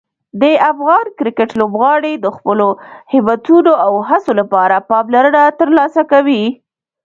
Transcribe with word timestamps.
د 0.41 0.43
افغان 0.71 1.05
کرکټ 1.17 1.49
لوبغاړي 1.59 2.13
د 2.19 2.27
خپلو 2.37 2.67
همتونو 3.13 3.71
او 3.85 3.93
هڅو 4.09 4.31
لپاره 4.39 4.85
پاملرنه 4.89 5.41
ترلاسه 5.59 6.01
کوي. 6.11 6.43